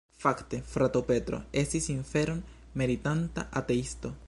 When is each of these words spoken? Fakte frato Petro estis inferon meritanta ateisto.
Fakte 0.21 0.59
frato 0.71 1.01
Petro 1.09 1.39
estis 1.61 1.91
inferon 1.97 2.41
meritanta 2.83 3.47
ateisto. 3.63 4.15